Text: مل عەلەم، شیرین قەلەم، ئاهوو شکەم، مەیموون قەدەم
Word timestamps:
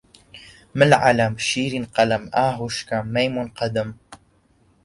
مل 0.77 0.91
عەلەم، 1.03 1.33
شیرین 1.47 1.85
قەلەم، 1.95 2.23
ئاهوو 2.35 2.73
شکەم، 2.77 3.05
مەیموون 3.15 3.47
قەدەم 3.59 3.89